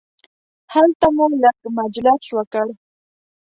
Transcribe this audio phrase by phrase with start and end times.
[0.73, 2.67] هلته مو لږ مجلس وکړ.